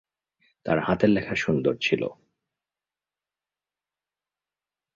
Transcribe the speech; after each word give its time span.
তার 0.65 0.77
হাতের 0.79 1.09
লেখা 1.09 1.35
সুন্দর 1.35 1.73
ছিল। 1.81 2.01